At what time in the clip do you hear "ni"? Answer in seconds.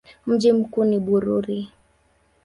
0.83-0.99